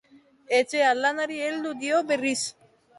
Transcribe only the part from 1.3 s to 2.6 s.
heldu dio berriz.